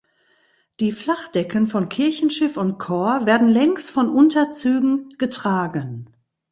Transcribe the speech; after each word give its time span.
Die 0.79 0.93
Flachdecken 0.93 1.67
von 1.67 1.87
Kirchenschiff 1.87 2.57
und 2.57 2.79
Chor 2.79 3.27
werden 3.27 3.47
längs 3.49 3.91
von 3.91 4.09
Unterzügen 4.09 5.09
getragen. 5.19 6.09